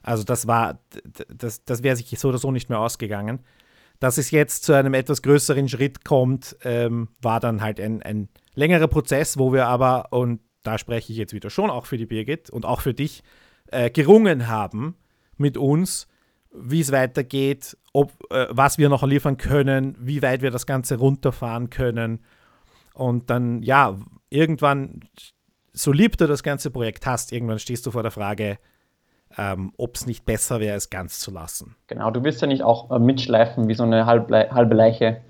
Also 0.03 0.23
das 0.23 0.47
war, 0.47 0.79
das, 1.27 1.63
das 1.65 1.83
wäre 1.83 1.95
sich 1.95 2.17
so 2.19 2.29
oder 2.29 2.37
so 2.37 2.51
nicht 2.51 2.69
mehr 2.69 2.79
ausgegangen. 2.79 3.39
Dass 3.99 4.17
es 4.17 4.31
jetzt 4.31 4.63
zu 4.63 4.73
einem 4.73 4.93
etwas 4.93 5.21
größeren 5.23 5.67
Schritt 5.67 6.05
kommt, 6.05 6.55
ähm, 6.63 7.09
war 7.21 7.39
dann 7.39 7.61
halt 7.61 7.79
ein, 7.79 8.01
ein 8.01 8.29
längerer 8.53 8.87
Prozess, 8.87 9.37
wo 9.37 9.51
wir 9.51 9.67
aber, 9.67 10.13
und 10.13 10.41
da 10.63 10.77
spreche 10.77 11.11
ich 11.11 11.17
jetzt 11.17 11.33
wieder 11.33 11.49
schon 11.49 11.69
auch 11.69 11.85
für 11.85 11.97
die 11.97 12.05
Birgit 12.05 12.49
und 12.49 12.65
auch 12.65 12.81
für 12.81 12.93
dich, 12.93 13.23
äh, 13.71 13.89
gerungen 13.89 14.47
haben 14.47 14.95
mit 15.37 15.57
uns, 15.57 16.07
wie 16.51 16.81
es 16.81 16.91
weitergeht, 16.91 17.77
ob, 17.93 18.11
äh, 18.31 18.47
was 18.49 18.77
wir 18.77 18.89
noch 18.89 19.03
liefern 19.03 19.37
können, 19.37 19.95
wie 19.99 20.21
weit 20.21 20.41
wir 20.41 20.51
das 20.51 20.65
Ganze 20.65 20.97
runterfahren 20.97 21.69
können. 21.69 22.19
Und 22.93 23.29
dann, 23.29 23.61
ja, 23.61 23.95
irgendwann, 24.29 25.01
so 25.73 25.91
lieb 25.91 26.17
du 26.17 26.27
das 26.27 26.43
ganze 26.43 26.71
Projekt 26.71 27.05
hast, 27.05 27.31
irgendwann 27.31 27.59
stehst 27.59 27.85
du 27.85 27.91
vor 27.91 28.03
der 28.03 28.11
Frage, 28.11 28.57
ähm, 29.37 29.71
ob 29.77 29.95
es 29.95 30.07
nicht 30.07 30.25
besser 30.25 30.59
wäre, 30.59 30.75
es 30.75 30.89
ganz 30.89 31.19
zu 31.19 31.31
lassen. 31.31 31.75
Genau, 31.87 32.09
du 32.11 32.23
wirst 32.23 32.41
ja 32.41 32.47
nicht 32.47 32.63
auch 32.63 32.91
äh, 32.91 32.99
mitschleifen 32.99 33.67
wie 33.67 33.75
so 33.75 33.83
eine 33.83 34.05
halbe, 34.05 34.49
halbe 34.51 34.75
Leiche. 34.75 35.21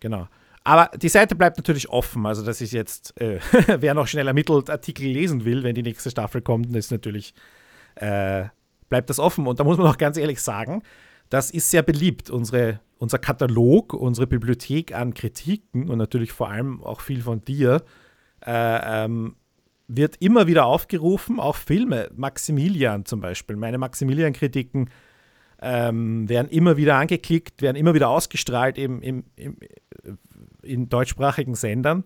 Genau. 0.00 0.26
Aber 0.66 0.90
die 0.98 1.08
Seite 1.08 1.36
bleibt 1.36 1.58
natürlich 1.58 1.88
offen. 1.90 2.26
Also, 2.26 2.44
das 2.44 2.60
ist 2.60 2.72
jetzt, 2.72 3.20
äh, 3.20 3.38
wer 3.78 3.94
noch 3.94 4.08
schnell 4.08 4.26
ermittelt 4.26 4.68
Artikel 4.68 5.06
lesen 5.06 5.44
will, 5.44 5.62
wenn 5.62 5.76
die 5.76 5.84
nächste 5.84 6.10
Staffel 6.10 6.42
kommt, 6.42 6.66
dann 6.66 6.74
ist 6.74 6.90
natürlich, 6.90 7.34
äh, 7.94 8.46
bleibt 8.88 9.08
das 9.08 9.20
offen. 9.20 9.46
Und 9.46 9.60
da 9.60 9.64
muss 9.64 9.78
man 9.78 9.86
auch 9.86 9.96
ganz 9.96 10.16
ehrlich 10.16 10.42
sagen, 10.42 10.82
das 11.30 11.52
ist 11.52 11.70
sehr 11.70 11.84
beliebt. 11.84 12.30
Unsere, 12.30 12.80
unser 12.98 13.20
Katalog, 13.20 13.94
unsere 13.94 14.26
Bibliothek 14.26 14.92
an 14.92 15.14
Kritiken 15.14 15.88
und 15.88 15.98
natürlich 15.98 16.32
vor 16.32 16.50
allem 16.50 16.82
auch 16.82 17.00
viel 17.00 17.22
von 17.22 17.44
dir 17.44 17.84
äh, 18.44 19.04
ähm, 19.04 19.36
wird 19.86 20.16
immer 20.16 20.48
wieder 20.48 20.66
aufgerufen, 20.66 21.38
auch 21.38 21.54
Filme, 21.54 22.10
Maximilian 22.16 23.04
zum 23.04 23.20
Beispiel. 23.20 23.54
Meine 23.54 23.78
Maximilian-Kritiken 23.78 24.90
ähm, 25.62 26.28
werden 26.28 26.48
immer 26.48 26.76
wieder 26.76 26.96
angeklickt, 26.96 27.62
werden 27.62 27.76
immer 27.76 27.94
wieder 27.94 28.08
ausgestrahlt 28.08 28.78
im, 28.78 29.00
im, 29.00 29.24
im 29.36 29.56
in 30.66 30.88
deutschsprachigen 30.88 31.54
Sendern. 31.54 32.04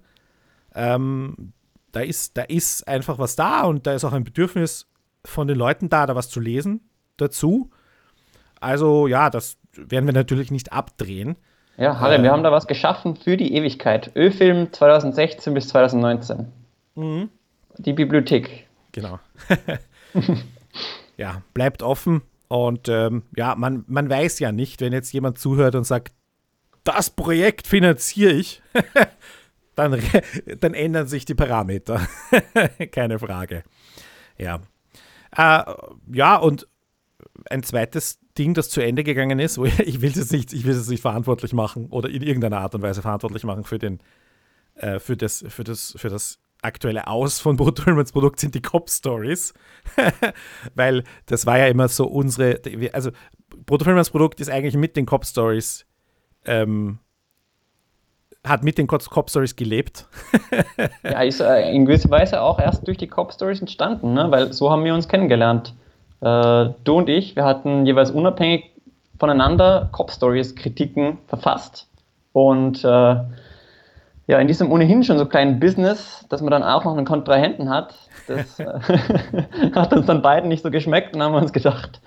Ähm, 0.75 1.53
da, 1.93 2.01
ist, 2.01 2.37
da 2.37 2.43
ist 2.43 2.87
einfach 2.87 3.19
was 3.19 3.37
da 3.37 3.63
und 3.63 3.87
da 3.87 3.95
ist 3.95 4.05
auch 4.05 4.13
ein 4.13 4.25
Bedürfnis 4.25 4.87
von 5.25 5.49
den 5.49 5.57
Leuten 5.57 5.89
da, 5.89 6.07
da 6.07 6.15
was 6.15 6.31
zu 6.31 6.41
lesen 6.41 6.81
dazu. 7.17 7.71
Also 8.61 9.07
ja, 9.07 9.31
das 9.31 9.59
werden 9.75 10.07
wir 10.07 10.13
natürlich 10.13 10.51
nicht 10.51 10.73
abdrehen. 10.73 11.37
Ja, 11.77 11.99
Harry, 11.99 12.17
ähm, 12.17 12.23
wir 12.23 12.33
haben 12.33 12.43
da 12.43 12.53
was 12.53 12.67
geschaffen 12.67 13.17
für 13.17 13.37
die 13.37 13.55
Ewigkeit. 13.55 14.13
Ö-Film 14.15 14.73
2016 14.73 15.55
bis 15.55 15.69
2019. 15.69 16.47
Mhm 16.95 17.31
die 17.79 17.93
Bibliothek. 17.93 18.67
Genau. 18.93 19.19
ja, 21.17 21.43
bleibt 21.55 21.83
offen. 21.83 22.23
Und 22.49 22.89
ähm, 22.89 23.23
ja, 23.37 23.55
man, 23.55 23.85
man 23.87 24.11
weiß 24.11 24.41
ja 24.41 24.53
nicht, 24.53 24.81
wenn 24.81 24.93
jetzt 24.93 25.13
jemand 25.13 25.39
zuhört 25.39 25.75
und 25.75 25.85
sagt, 25.85 26.13
das 26.85 27.11
Projekt 27.11 27.67
finanziere 27.67 28.33
ich, 28.33 28.63
dann, 29.75 30.01
dann 30.61 30.75
ändern 30.75 31.07
sich 31.07 31.25
die 31.25 31.35
Parameter. 31.35 32.07
Keine 32.93 33.19
Frage. 33.19 33.63
Ja. 34.39 34.61
Äh, 35.37 35.65
ja, 36.13 36.37
und 36.37 36.67
ein 37.49 37.63
zweites 37.63 38.19
Ding, 38.37 38.55
das 38.55 38.71
zu 38.71 38.81
Ende 38.81 39.05
gegangen 39.05 39.39
ist, 39.39 39.59
wo 39.59 39.65
ich, 39.79 40.01
will 40.01 40.11
es 40.11 40.31
nicht, 40.31 40.53
nicht 40.53 41.01
verantwortlich 41.01 41.53
machen 41.53 41.87
oder 41.87 42.09
in 42.09 42.23
irgendeiner 42.23 42.61
Art 42.61 42.75
und 42.75 42.83
Weise 42.83 43.03
verantwortlich 43.03 43.45
machen 43.45 43.65
für 43.65 43.79
den, 43.79 44.01
äh, 44.75 44.99
für 44.99 45.17
das, 45.17 45.45
für 45.49 45.65
das, 45.65 45.95
für 45.97 46.09
das 46.09 46.39
aktuelle 46.63 47.07
Aus 47.07 47.41
von 47.41 47.57
Brutto 47.57 47.83
Filmans 47.83 48.13
Produkt 48.13 48.39
sind 48.39 48.55
die 48.55 48.61
Cop-Stories. 48.61 49.55
Weil 50.75 51.05
das 51.25 51.47
war 51.47 51.59
ja 51.59 51.67
immer 51.69 51.89
so 51.89 52.07
unsere, 52.07 52.61
also 52.93 53.13
Brutto 53.65 53.85
Filmans 53.85 54.11
Produkt 54.11 54.41
ist 54.41 54.51
eigentlich 54.51 54.77
mit 54.77 54.95
den 54.97 55.07
Cop-Stories, 55.07 55.87
ähm, 56.47 56.99
hat 58.45 58.63
mit 58.63 58.79
den 58.79 58.87
Cop-Stories 58.87 59.57
gelebt. 59.57 60.07
ja, 61.03 61.23
ist 61.23 61.41
äh, 61.41 61.71
in 61.73 61.85
gewisser 61.85 62.11
Weise 62.11 62.41
auch 62.41 62.59
erst 62.59 62.87
durch 62.87 62.97
die 62.97 63.07
Cop-Stories 63.07 63.61
entstanden, 63.61 64.15
ne? 64.15 64.31
weil 64.31 64.53
so 64.53 64.71
haben 64.71 64.85
wir 64.85 64.95
uns 64.95 65.09
kennengelernt. 65.09 65.75
Äh, 66.21 66.71
du 66.85 66.95
und 66.95 67.09
ich, 67.09 67.37
wir 67.37 67.45
hatten 67.45 67.87
jeweils 67.87 68.11
unabhängig 68.11 68.71
voneinander 69.19 69.91
Cop-Stories-Kritiken 69.93 71.19
verfasst 71.27 71.89
und 72.33 72.83
äh, 72.85 73.17
ja, 74.27 74.39
in 74.39 74.47
diesem 74.47 74.71
ohnehin 74.71 75.03
schon 75.03 75.19
so 75.19 75.27
kleinen 75.27 75.59
Business, 75.59 76.25
dass 76.29 76.41
man 76.41 76.53
dann 76.53 76.63
auch 76.63 76.85
noch 76.85 76.97
einen 76.97 77.05
Kontrahenten 77.05 77.69
hat, 77.69 77.95
das 78.27 78.59
äh, 78.61 78.65
hat 79.75 79.93
uns 79.93 80.07
dann 80.07 80.23
beiden 80.23 80.49
nicht 80.49 80.63
so 80.63 80.71
geschmeckt 80.71 81.15
und 81.15 81.23
haben 81.23 81.33
wir 81.33 81.43
uns 81.43 81.53
gedacht, 81.53 82.01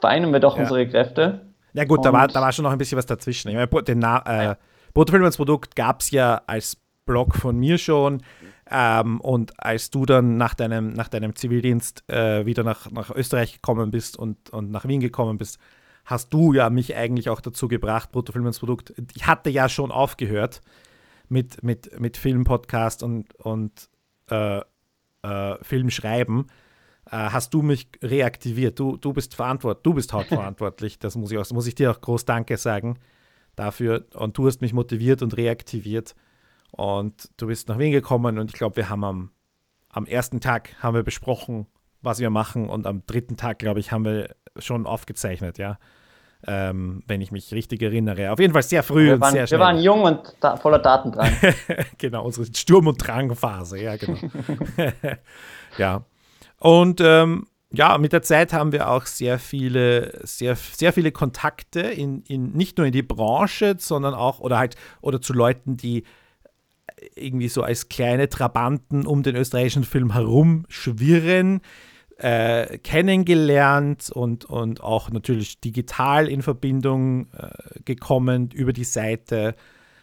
vereinen 0.00 0.32
wir 0.32 0.40
doch 0.40 0.56
ja. 0.56 0.62
unsere 0.62 0.86
Kräfte. 0.88 1.47
Ja 1.72 1.84
gut, 1.84 2.04
da 2.04 2.12
war, 2.12 2.28
da 2.28 2.40
war 2.40 2.52
schon 2.52 2.64
noch 2.64 2.72
ein 2.72 2.78
bisschen 2.78 2.98
was 2.98 3.06
dazwischen. 3.06 3.48
Ich 3.48 3.54
meine, 3.54 3.68
den 3.82 4.02
äh, 4.02 4.56
Brutofilm 4.94 5.30
Produkt 5.32 5.76
gab 5.76 6.00
es 6.00 6.10
ja 6.10 6.42
als 6.46 6.76
Blog 7.04 7.34
von 7.34 7.58
mir 7.58 7.78
schon. 7.78 8.22
Ähm, 8.70 9.20
und 9.20 9.58
als 9.62 9.90
du 9.90 10.04
dann 10.04 10.36
nach 10.36 10.54
deinem, 10.54 10.92
nach 10.92 11.08
deinem 11.08 11.34
Zivildienst 11.34 12.04
äh, 12.08 12.44
wieder 12.44 12.64
nach, 12.64 12.90
nach 12.90 13.10
Österreich 13.10 13.54
gekommen 13.54 13.90
bist 13.90 14.18
und, 14.18 14.50
und 14.50 14.70
nach 14.70 14.86
Wien 14.86 15.00
gekommen 15.00 15.38
bist, 15.38 15.58
hast 16.04 16.32
du 16.32 16.52
ja 16.52 16.70
mich 16.70 16.94
eigentlich 16.94 17.30
auch 17.30 17.40
dazu 17.40 17.68
gebracht, 17.68 18.12
Bruttofilm 18.12 18.50
Produkt. 18.50 18.92
Ich 19.14 19.26
hatte 19.26 19.50
ja 19.50 19.68
schon 19.68 19.90
aufgehört 19.90 20.60
mit, 21.28 21.62
mit, 21.62 21.98
mit 21.98 22.16
Filmpodcast 22.16 23.02
und, 23.02 23.34
und 23.36 23.88
äh, 24.30 24.60
äh, 25.22 25.56
Filmschreiben, 25.62 26.46
hast 27.10 27.54
du 27.54 27.62
mich 27.62 27.88
reaktiviert. 28.02 28.78
Du, 28.78 28.96
du 28.96 29.12
bist 29.12 29.34
verantwortlich, 29.34 29.82
du 29.82 29.94
bist 29.94 30.12
hauptverantwortlich. 30.12 30.98
das 30.98 31.16
muss 31.16 31.30
ich, 31.30 31.38
auch, 31.38 31.50
muss 31.50 31.66
ich 31.66 31.74
dir 31.74 31.90
auch 31.90 32.00
groß 32.00 32.24
Danke 32.24 32.56
sagen 32.56 32.98
dafür. 33.56 34.06
Und 34.14 34.36
du 34.36 34.46
hast 34.46 34.60
mich 34.60 34.72
motiviert 34.72 35.22
und 35.22 35.36
reaktiviert. 35.36 36.14
Und 36.70 37.30
du 37.36 37.46
bist 37.46 37.68
nach 37.68 37.78
Wien 37.78 37.92
gekommen 37.92 38.38
und 38.38 38.50
ich 38.50 38.56
glaube, 38.56 38.76
wir 38.76 38.88
haben 38.90 39.04
am, 39.04 39.30
am 39.88 40.04
ersten 40.06 40.40
Tag 40.40 40.74
haben 40.82 40.94
wir 40.94 41.02
besprochen, 41.02 41.66
was 42.02 42.20
wir 42.20 42.30
machen 42.30 42.68
und 42.68 42.86
am 42.86 43.02
dritten 43.06 43.36
Tag, 43.36 43.58
glaube 43.58 43.80
ich, 43.80 43.90
haben 43.90 44.04
wir 44.04 44.34
schon 44.58 44.86
aufgezeichnet, 44.86 45.58
ja 45.58 45.78
ähm, 46.46 47.02
wenn 47.06 47.20
ich 47.20 47.32
mich 47.32 47.52
richtig 47.52 47.82
erinnere. 47.82 48.30
Auf 48.30 48.38
jeden 48.38 48.52
Fall 48.52 48.62
sehr 48.62 48.82
früh 48.82 49.06
wir 49.06 49.14
und 49.14 49.20
waren, 49.20 49.32
sehr 49.32 49.46
schnell. 49.46 49.60
Wir 49.60 49.64
waren 49.64 49.78
jung 49.78 50.02
und 50.02 50.36
da, 50.40 50.56
voller 50.56 50.78
Datendrang. 50.78 51.30
genau, 51.98 52.24
unsere 52.24 52.46
Sturm- 52.54 52.86
und 52.86 52.96
Drangphase, 52.96 53.80
ja, 53.82 53.96
genau. 53.96 54.18
ja. 55.78 56.04
Und 56.58 57.00
ähm, 57.00 57.46
ja, 57.70 57.98
mit 57.98 58.12
der 58.12 58.22
Zeit 58.22 58.52
haben 58.52 58.72
wir 58.72 58.90
auch 58.90 59.06
sehr 59.06 59.38
viele, 59.38 60.20
sehr, 60.24 60.56
sehr 60.56 60.92
viele 60.92 61.12
Kontakte 61.12 61.80
in, 61.80 62.22
in 62.22 62.52
nicht 62.52 62.78
nur 62.78 62.86
in 62.86 62.92
die 62.92 63.02
Branche, 63.02 63.76
sondern 63.78 64.14
auch 64.14 64.40
oder 64.40 64.58
halt 64.58 64.76
oder 65.00 65.20
zu 65.20 65.32
Leuten, 65.32 65.76
die 65.76 66.04
irgendwie 67.14 67.48
so 67.48 67.62
als 67.62 67.88
kleine 67.88 68.28
Trabanten 68.28 69.06
um 69.06 69.22
den 69.22 69.36
österreichischen 69.36 69.84
Film 69.84 70.12
herum 70.12 70.64
schwirren, 70.68 71.60
äh, 72.16 72.78
kennengelernt 72.78 74.10
und, 74.10 74.44
und 74.46 74.82
auch 74.82 75.10
natürlich 75.10 75.60
digital 75.60 76.26
in 76.28 76.42
Verbindung 76.42 77.28
äh, 77.32 77.80
gekommen 77.84 78.50
über 78.52 78.72
die 78.72 78.84
Seite. 78.84 79.54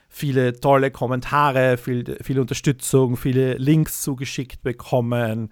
Viele 0.07 0.59
tolle 0.59 0.91
Kommentare, 0.91 1.77
viel, 1.77 2.17
viel 2.21 2.39
Unterstützung, 2.39 3.17
viele 3.17 3.55
Links 3.55 4.01
zugeschickt 4.01 4.61
bekommen. 4.61 5.49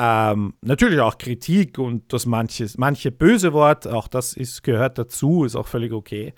Ähm, 0.00 0.54
natürlich 0.62 1.00
auch 1.00 1.18
Kritik 1.18 1.78
und 1.78 2.12
das 2.12 2.24
manches, 2.24 2.78
manche 2.78 3.10
böse 3.10 3.52
Wort, 3.52 3.88
auch 3.88 4.06
das 4.06 4.32
ist, 4.32 4.62
gehört 4.62 4.96
dazu, 4.96 5.44
ist 5.44 5.56
auch 5.56 5.66
völlig 5.66 5.92
okay. 5.92 6.34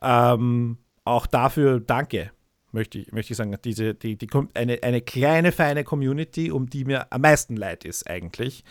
Ähm, 0.00 0.78
auch 1.04 1.26
dafür 1.26 1.80
danke 1.80 2.30
möchte 2.72 2.98
ich, 2.98 3.12
möchte 3.12 3.32
ich 3.32 3.36
sagen, 3.36 3.56
diese, 3.64 3.94
die, 3.94 4.16
die, 4.16 4.28
eine, 4.54 4.82
eine 4.82 5.00
kleine, 5.00 5.52
feine 5.52 5.84
Community, 5.84 6.50
um 6.50 6.68
die 6.68 6.84
mir 6.84 7.12
am 7.12 7.22
meisten 7.22 7.56
leid 7.56 7.84
ist 7.84 8.08
eigentlich. 8.08 8.64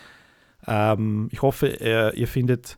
Ähm, 0.65 1.29
ich 1.31 1.41
hoffe, 1.41 1.67
ihr, 1.67 2.13
ihr 2.13 2.27
findet 2.27 2.77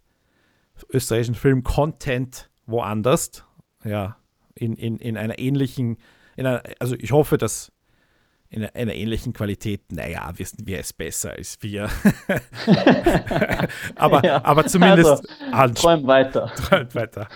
österreichischen 0.91 1.35
Film-Content 1.35 2.49
woanders. 2.65 3.43
Ja, 3.83 4.17
in, 4.55 4.73
in, 4.75 4.97
in 4.97 5.17
einer 5.17 5.39
ähnlichen, 5.39 5.97
in 6.35 6.45
einer, 6.45 6.63
also 6.79 6.95
ich 6.95 7.11
hoffe, 7.11 7.37
dass 7.37 7.71
in 8.49 8.65
einer, 8.65 8.93
ähnlichen 8.93 9.33
Qualität, 9.33 9.91
naja, 9.91 10.31
wissen 10.35 10.65
wir 10.65 10.79
es 10.79 10.91
besser 10.91 11.31
als 11.31 11.57
wir. 11.61 11.83
aber, 13.95 14.25
ja, 14.25 14.43
aber 14.43 14.65
zumindest 14.65 15.27
also, 15.51 15.73
träum 15.75 16.07
weiter. 16.07 16.47
Träumt 16.55 16.95
weiter. 16.95 17.27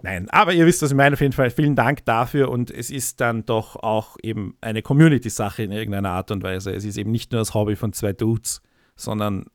Nein, 0.00 0.28
aber 0.30 0.52
ihr 0.52 0.64
wisst, 0.64 0.80
was 0.82 0.92
ich 0.92 0.96
meine. 0.96 1.14
Auf 1.14 1.20
jeden 1.20 1.32
Fall 1.32 1.50
vielen 1.50 1.74
Dank 1.74 2.04
dafür 2.04 2.50
und 2.50 2.70
es 2.70 2.90
ist 2.90 3.20
dann 3.20 3.44
doch 3.44 3.76
auch 3.76 4.16
eben 4.22 4.56
eine 4.60 4.80
Community-Sache 4.80 5.64
in 5.64 5.72
irgendeiner 5.72 6.10
Art 6.10 6.30
und 6.30 6.42
Weise. 6.42 6.72
Es 6.72 6.84
ist 6.84 6.96
eben 6.96 7.10
nicht 7.10 7.32
nur 7.32 7.40
das 7.40 7.52
Hobby 7.52 7.76
von 7.76 7.92
zwei 7.92 8.12
Dudes, 8.12 8.62
sondern. 8.94 9.46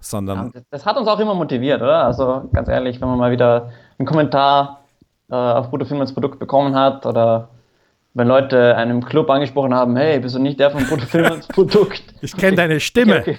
sondern 0.00 0.50
ja, 0.54 0.62
das 0.70 0.86
hat 0.86 0.96
uns 0.96 1.06
auch 1.06 1.20
immer 1.20 1.34
motiviert, 1.34 1.82
oder? 1.82 2.04
Also 2.04 2.48
ganz 2.52 2.68
ehrlich, 2.68 3.00
wenn 3.00 3.08
man 3.08 3.18
mal 3.18 3.30
wieder 3.30 3.70
einen 3.98 4.06
Kommentar 4.06 4.80
äh, 5.30 5.34
auf 5.34 5.70
Bruttofilm 5.70 6.00
als 6.00 6.14
Produkt 6.14 6.38
bekommen 6.38 6.74
hat 6.74 7.04
oder 7.04 7.50
wenn 8.14 8.28
Leute 8.28 8.76
einem 8.76 9.04
Club 9.04 9.28
angesprochen 9.28 9.74
haben, 9.74 9.96
hey, 9.96 10.20
bist 10.20 10.34
du 10.34 10.38
nicht 10.38 10.58
der 10.60 10.70
von 10.70 10.84
Produkt? 11.48 12.02
Ich 12.20 12.36
kenne 12.36 12.56
deine 12.56 12.80
Stimme. 12.80 13.20
Okay, 13.20 13.38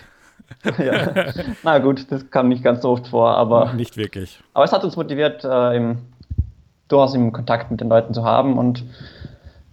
okay 0.68 0.86
ja. 0.86 1.34
Na 1.64 1.80
gut, 1.80 2.12
das 2.12 2.30
kam 2.30 2.50
nicht 2.50 2.64
ganz 2.64 2.82
so 2.82 2.92
oft 2.92 3.08
vor, 3.08 3.36
aber. 3.36 3.74
Nicht 3.74 3.98
wirklich. 3.98 4.40
Aber 4.54 4.66
es 4.66 4.72
hat 4.72 4.84
uns 4.84 4.96
motiviert, 4.96 5.44
äh, 5.44 5.76
im, 5.76 6.00
durchaus 6.88 7.16
im 7.16 7.32
Kontakt 7.32 7.72
mit 7.72 7.82
den 7.82 7.90
Leuten 7.90 8.14
zu 8.14 8.24
haben 8.24 8.58
und 8.58 8.84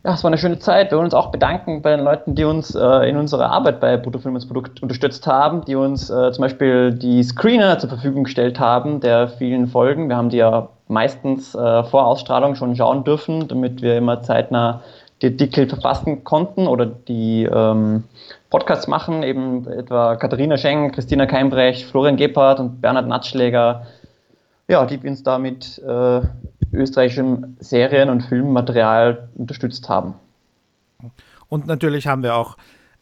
ja, 0.05 0.15
es 0.15 0.25
war 0.25 0.31
eine 0.31 0.39
schöne 0.39 0.59
Zeit. 0.59 0.91
Wir 0.91 0.99
wollen 0.99 1.05
uns 1.05 1.15
auch 1.15 1.31
bedanken 1.31 1.81
bei 1.81 1.95
den 1.95 2.05
Leuten, 2.05 2.35
die 2.35 2.43
uns 2.43 2.75
äh, 2.75 3.09
in 3.09 3.17
unserer 3.17 3.51
Arbeit 3.51 3.79
bei 3.79 3.97
Bruttofilm 3.97 4.35
als 4.35 4.47
Produkt 4.47 4.83
unterstützt 4.83 5.29
haben, 5.29 5.65
die 5.65 5.77
uns 5.77 6.11
äh, 6.11 6.33
zum 6.33 6.43
Beispiel 6.43 6.93
die 6.93 7.23
Screener 7.23 7.79
zur 7.79 7.89
Verfügung 7.89 8.25
gestellt 8.25 8.59
haben 8.59 8.99
der 8.99 9.29
vielen 9.29 9.69
Folgen. 9.69 10.09
Wir 10.09 10.17
haben 10.17 10.29
die 10.29 10.39
ja 10.39 10.71
meistens 10.93 11.55
äh, 11.55 11.85
vor 11.85 12.07
Ausstrahlung 12.07 12.55
schon 12.55 12.77
schauen 12.77 13.05
dürfen, 13.05 13.49
damit 13.49 13.83
wir 13.83 13.97
immer 13.97 14.23
zeitnah 14.23 14.83
die 15.23 15.27
Artikel 15.29 15.69
verfassen 15.69 16.25
konnten 16.25 16.67
oder 16.67 16.87
die 16.87 17.45
ähm, 17.45 18.05
Podcasts 18.51 18.89
machen, 18.89 19.23
eben 19.23 19.67
etwa 19.69 20.17
Katharina 20.17 20.57
Schenk, 20.57 20.95
Christina 20.95 21.27
Keimbrecht, 21.27 21.85
Florian 21.85 22.17
Gebhardt 22.17 22.61
und 22.61 22.81
Bernhard 22.81 23.07
Natschläger, 23.07 23.87
ja, 24.69 24.85
die 24.85 24.99
uns 24.99 25.23
da 25.23 25.39
mit 25.39 25.79
äh, 25.79 26.21
österreichischem 26.73 27.57
Serien- 27.61 28.11
und 28.11 28.23
Filmmaterial 28.23 29.29
unterstützt 29.37 29.89
haben. 29.89 30.15
Und 31.49 31.67
natürlich 31.67 32.07
haben 32.07 32.23
wir 32.23 32.35
auch 32.35 32.57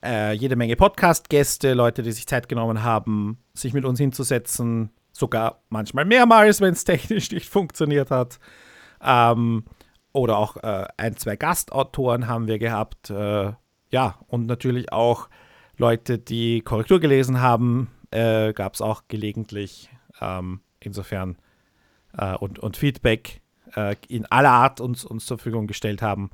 äh, 0.04 0.32
jede 0.32 0.56
Menge 0.56 0.76
Podcast-Gäste, 0.76 1.74
Leute, 1.74 2.02
die 2.02 2.12
sich 2.12 2.26
Zeit 2.26 2.48
genommen 2.48 2.82
haben, 2.82 3.38
sich 3.54 3.72
mit 3.72 3.84
uns 3.84 3.98
hinzusetzen, 3.98 4.90
sogar 5.12 5.62
manchmal 5.68 6.04
mehrmals, 6.04 6.60
wenn 6.60 6.72
es 6.72 6.84
technisch 6.84 7.30
nicht 7.30 7.48
funktioniert 7.48 8.10
hat. 8.10 8.38
Ähm, 9.02 9.64
oder 10.12 10.38
auch 10.38 10.56
äh, 10.56 10.86
ein, 10.96 11.16
zwei 11.16 11.36
Gastautoren 11.36 12.26
haben 12.26 12.46
wir 12.46 12.58
gehabt. 12.58 13.10
Äh, 13.10 13.52
ja, 13.90 14.18
und 14.26 14.46
natürlich 14.46 14.92
auch 14.92 15.28
Leute, 15.76 16.18
die 16.18 16.60
Korrektur 16.62 17.00
gelesen 17.00 17.40
haben, 17.40 17.90
äh, 18.10 18.52
gab 18.52 18.74
es 18.74 18.80
auch 18.80 19.04
gelegentlich. 19.08 19.90
Ähm, 20.20 20.60
insofern 20.80 21.36
äh, 22.16 22.34
und, 22.36 22.58
und 22.58 22.76
Feedback 22.76 23.40
äh, 23.76 23.96
in 24.08 24.26
aller 24.26 24.50
Art 24.50 24.80
uns, 24.80 25.04
uns 25.04 25.26
zur 25.26 25.38
Verfügung 25.38 25.66
gestellt 25.66 26.02
haben. 26.02 26.30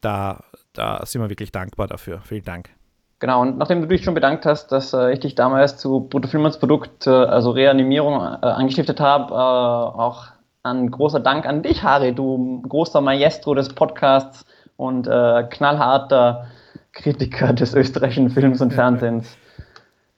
Da, 0.00 0.44
da 0.72 1.04
sind 1.04 1.20
wir 1.22 1.28
wirklich 1.28 1.52
dankbar 1.52 1.88
dafür. 1.88 2.20
Vielen 2.22 2.44
Dank. 2.44 2.77
Genau, 3.20 3.42
und 3.42 3.58
nachdem 3.58 3.80
du 3.80 3.88
dich 3.88 4.04
schon 4.04 4.14
bedankt 4.14 4.46
hast, 4.46 4.68
dass 4.68 4.92
äh, 4.92 5.12
ich 5.12 5.20
dich 5.20 5.34
damals 5.34 5.76
zu 5.76 6.00
Bruttofilmans 6.08 6.58
Produkt, 6.58 7.06
äh, 7.06 7.10
also 7.10 7.50
Reanimierung, 7.50 8.14
äh, 8.14 8.46
angestiftet 8.46 9.00
habe, 9.00 9.34
äh, 9.34 9.36
auch 9.36 10.26
ein 10.62 10.90
großer 10.90 11.18
Dank 11.18 11.44
an 11.46 11.62
dich, 11.62 11.82
Harry, 11.82 12.14
du 12.14 12.62
großer 12.62 13.00
Maestro 13.00 13.54
des 13.54 13.70
Podcasts 13.70 14.44
und 14.76 15.08
äh, 15.08 15.44
knallharter 15.50 16.46
Kritiker 16.92 17.52
des 17.52 17.74
österreichischen 17.74 18.30
Films 18.30 18.60
und 18.60 18.72
Fernsehens. 18.72 19.36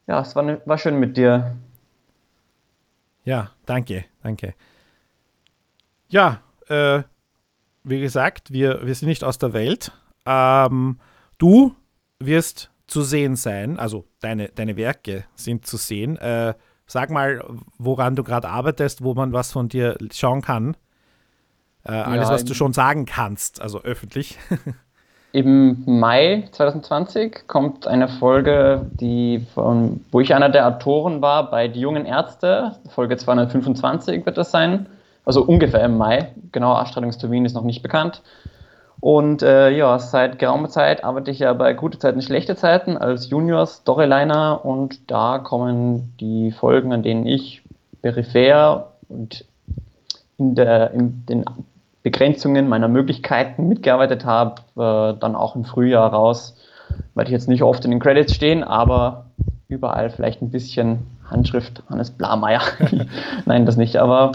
Ja, 0.06 0.20
es 0.20 0.36
war, 0.36 0.42
ne, 0.42 0.60
war 0.66 0.76
schön 0.76 0.98
mit 0.98 1.16
dir. 1.16 1.56
Ja, 3.24 3.50
danke, 3.64 4.04
danke. 4.22 4.54
Ja, 6.08 6.40
äh, 6.68 7.02
wie 7.84 8.00
gesagt, 8.00 8.52
wir, 8.52 8.86
wir 8.86 8.94
sind 8.94 9.08
nicht 9.08 9.24
aus 9.24 9.38
der 9.38 9.52
Welt. 9.52 9.92
Ähm, 10.26 10.98
du 11.38 11.74
wirst 12.18 12.70
zu 12.90 13.02
sehen 13.02 13.36
sein. 13.36 13.78
Also 13.78 14.04
deine, 14.20 14.48
deine 14.48 14.76
Werke 14.76 15.24
sind 15.34 15.66
zu 15.66 15.76
sehen. 15.76 16.16
Äh, 16.18 16.54
sag 16.86 17.10
mal, 17.10 17.44
woran 17.78 18.16
du 18.16 18.24
gerade 18.24 18.48
arbeitest, 18.48 19.02
wo 19.04 19.14
man 19.14 19.32
was 19.32 19.52
von 19.52 19.68
dir 19.68 19.96
schauen 20.12 20.42
kann. 20.42 20.76
Äh, 21.84 21.92
alles, 21.92 22.28
ja, 22.28 22.34
was 22.34 22.44
du 22.44 22.54
schon 22.54 22.72
sagen 22.72 23.06
kannst, 23.06 23.62
also 23.62 23.82
öffentlich. 23.82 24.38
Im 25.32 25.84
Mai 25.86 26.48
2020 26.50 27.46
kommt 27.46 27.86
eine 27.86 28.08
Folge, 28.08 28.90
die 28.94 29.46
von, 29.54 30.04
wo 30.10 30.18
ich 30.18 30.34
einer 30.34 30.48
der 30.48 30.66
Autoren 30.66 31.22
war 31.22 31.50
bei 31.50 31.68
Die 31.68 31.80
jungen 31.80 32.04
Ärzte. 32.04 32.76
Folge 32.88 33.16
225 33.16 34.26
wird 34.26 34.36
das 34.36 34.50
sein. 34.50 34.86
Also 35.24 35.42
ungefähr 35.44 35.84
im 35.84 35.96
Mai. 35.96 36.34
Genauer 36.50 36.80
Ausstrahlungstermin 36.82 37.44
ist 37.44 37.54
noch 37.54 37.62
nicht 37.62 37.82
bekannt. 37.82 38.22
Und 39.00 39.42
äh, 39.42 39.70
ja, 39.70 39.98
seit 39.98 40.38
geraumer 40.38 40.68
Zeit 40.68 41.04
arbeite 41.04 41.30
ich 41.30 41.38
ja 41.38 41.52
bei 41.54 41.72
Gute 41.72 41.98
Zeiten, 41.98 42.20
Schlechte 42.20 42.54
Zeiten 42.54 42.98
als 42.98 43.30
Junior 43.30 43.66
Storyliner 43.66 44.62
und 44.64 45.10
da 45.10 45.38
kommen 45.38 46.14
die 46.20 46.52
Folgen, 46.52 46.92
an 46.92 47.02
denen 47.02 47.26
ich 47.26 47.62
peripher 48.02 48.92
und 49.08 49.46
in, 50.36 50.54
der, 50.54 50.90
in 50.90 51.24
den 51.26 51.44
Begrenzungen 52.02 52.68
meiner 52.68 52.88
Möglichkeiten 52.88 53.68
mitgearbeitet 53.68 54.24
habe, 54.26 54.62
äh, 54.76 55.18
dann 55.18 55.34
auch 55.34 55.56
im 55.56 55.64
Frühjahr 55.64 56.12
raus. 56.12 56.56
Werde 57.14 57.28
ich 57.28 57.32
jetzt 57.32 57.48
nicht 57.48 57.62
oft 57.62 57.84
in 57.84 57.90
den 57.90 58.00
Credits 58.00 58.34
stehen, 58.34 58.64
aber 58.64 59.26
überall 59.68 60.10
vielleicht 60.10 60.42
ein 60.42 60.50
bisschen 60.50 61.06
Handschrift 61.24 61.82
Hannes 61.88 62.10
Blameyer. 62.10 62.62
Nein, 63.46 63.64
das 63.64 63.76
nicht, 63.76 63.96
aber 63.96 64.32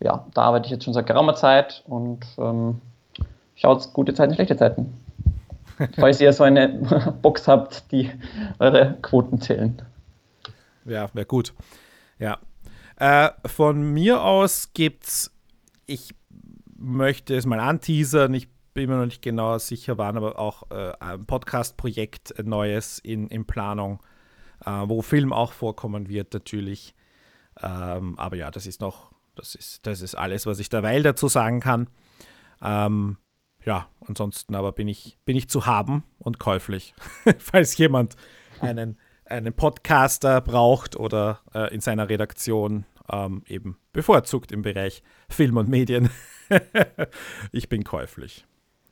ja, 0.00 0.26
da 0.34 0.42
arbeite 0.42 0.66
ich 0.66 0.72
jetzt 0.72 0.84
schon 0.84 0.92
seit 0.92 1.06
geraumer 1.06 1.34
Zeit 1.34 1.82
und 1.86 2.24
ähm, 2.38 2.80
schaut 3.54 3.92
gute 3.92 4.14
Zeiten, 4.14 4.34
schlechte 4.34 4.56
Zeiten. 4.56 4.92
Falls 5.98 6.20
ihr 6.20 6.32
so 6.32 6.44
eine 6.44 6.68
Box 7.22 7.48
habt, 7.48 7.90
die 7.90 8.10
eure 8.58 8.98
Quoten 9.02 9.40
zählen. 9.40 9.82
Ja, 10.84 11.08
wäre 11.14 11.26
gut. 11.26 11.54
Ja. 12.18 12.38
Äh, 12.96 13.30
von 13.46 13.82
mir 13.92 14.22
aus 14.22 14.72
gibt's, 14.72 15.32
ich 15.86 16.14
möchte 16.76 17.34
es 17.34 17.46
mal 17.46 17.58
anteasern, 17.58 18.34
ich 18.34 18.48
bin 18.72 18.90
mir 18.90 18.96
noch 18.96 19.06
nicht 19.06 19.22
genau 19.22 19.56
sicher, 19.58 19.98
wann, 19.98 20.16
aber 20.16 20.38
auch 20.38 20.70
äh, 20.70 20.92
ein 21.00 21.24
Podcast-Projekt 21.26 22.34
Neues 22.44 22.98
in, 22.98 23.28
in 23.28 23.46
Planung, 23.46 24.00
äh, 24.64 24.70
wo 24.70 25.00
Film 25.02 25.32
auch 25.32 25.52
vorkommen 25.52 26.08
wird, 26.08 26.34
natürlich. 26.34 26.94
Ähm, 27.62 28.18
aber 28.18 28.36
ja, 28.36 28.50
das 28.50 28.66
ist 28.66 28.80
noch, 28.80 29.12
das 29.36 29.54
ist, 29.54 29.86
das 29.86 30.02
ist 30.02 30.14
alles, 30.16 30.46
was 30.46 30.58
ich 30.58 30.68
derweil 30.68 31.02
dazu 31.02 31.28
sagen 31.28 31.60
kann. 31.60 31.88
Ähm, 32.60 33.16
ja, 33.64 33.88
ansonsten 34.06 34.54
aber 34.54 34.72
bin 34.72 34.88
ich, 34.88 35.18
bin 35.24 35.36
ich 35.36 35.48
zu 35.48 35.66
haben 35.66 36.04
und 36.18 36.38
käuflich. 36.38 36.94
Falls 37.38 37.76
jemand 37.78 38.16
einen, 38.60 38.98
einen 39.24 39.52
Podcaster 39.54 40.40
braucht 40.40 40.96
oder 40.96 41.40
äh, 41.54 41.74
in 41.74 41.80
seiner 41.80 42.08
Redaktion 42.08 42.84
ähm, 43.10 43.42
eben 43.46 43.78
bevorzugt 43.92 44.52
im 44.52 44.62
Bereich 44.62 45.02
Film 45.28 45.56
und 45.56 45.68
Medien. 45.68 46.10
ich 47.52 47.68
bin 47.68 47.84
käuflich. 47.84 48.44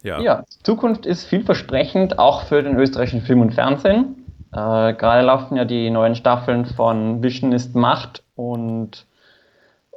Ja. 0.02 0.20
ja, 0.20 0.44
Zukunft 0.64 1.06
ist 1.06 1.24
vielversprechend, 1.24 2.18
auch 2.18 2.46
für 2.46 2.62
den 2.62 2.76
österreichischen 2.76 3.22
Film 3.22 3.40
und 3.40 3.54
Fernsehen. 3.54 4.26
Äh, 4.52 4.94
gerade 4.94 5.24
laufen 5.24 5.56
ja 5.56 5.64
die 5.64 5.90
neuen 5.90 6.16
Staffeln 6.16 6.66
von 6.66 7.22
Vision 7.22 7.52
ist 7.52 7.76
Macht 7.76 8.24
und 8.34 9.06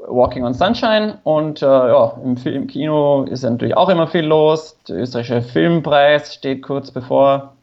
Walking 0.07 0.43
on 0.43 0.53
Sunshine 0.53 1.19
und 1.23 1.61
äh, 1.61 1.65
ja, 1.65 2.17
im, 2.23 2.35
im, 2.43 2.67
Kino 2.67 3.23
ist 3.23 3.43
natürlich 3.43 3.75
auch 3.75 3.89
immer 3.89 4.07
viel 4.07 4.25
los. 4.25 4.77
Der 4.87 4.97
österreichische 4.97 5.41
Filmpreis 5.41 6.35
steht 6.35 6.63
kurz 6.63 6.91
bevor. 6.91 7.55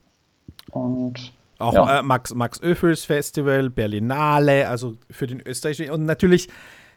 Und 0.70 1.32
auch 1.58 1.74
ja. 1.74 2.00
äh, 2.00 2.02
Max, 2.02 2.34
Max 2.34 2.60
Öfels 2.62 3.04
Festival, 3.04 3.70
Berlinale, 3.70 4.68
also 4.68 4.94
für 5.10 5.26
den 5.26 5.40
österreichischen. 5.46 5.92
Und 5.92 6.06
natürlich, 6.06 6.48